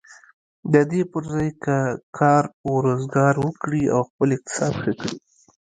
[0.73, 1.77] د دې پر ځای که
[2.17, 5.15] کار و روزګار وکړي او خپل اقتصاد ښه کړي.